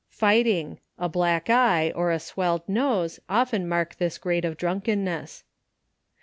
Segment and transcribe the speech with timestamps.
[0.09, 1.07] Fighting; a.
[1.07, 5.43] black eye, or a swelled nose, often mark this grade of drunkenness.